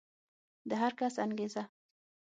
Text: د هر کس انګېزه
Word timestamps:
د 0.69 0.71
هر 0.81 0.91
کس 0.99 1.13
انګېزه 1.25 1.63